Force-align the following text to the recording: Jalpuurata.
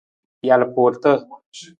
Jalpuurata. 0.47 1.11